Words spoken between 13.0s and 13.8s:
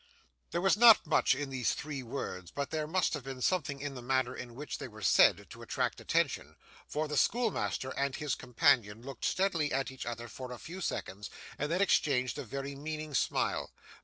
smile.